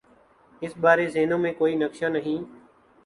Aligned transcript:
اس 0.61 0.73
بارے 0.77 1.05
ذہنوں 1.07 1.37
میں 1.39 1.53
کوئی 1.53 1.75
نقشہ 1.75 2.05
نہیں۔ 2.05 2.43